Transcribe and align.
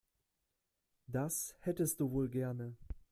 Das 1.05 1.55
hättest 1.59 1.99
du 1.99 2.09
wohl 2.09 2.27
gerne. 2.27 2.75